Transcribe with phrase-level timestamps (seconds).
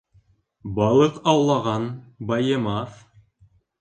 [0.77, 1.85] Балыҡ аулаған
[2.33, 2.97] байымаҫ.